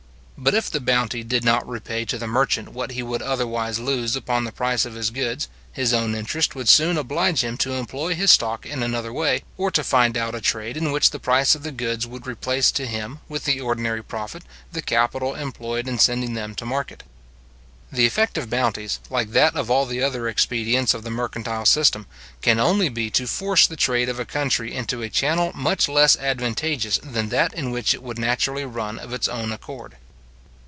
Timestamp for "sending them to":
15.99-16.65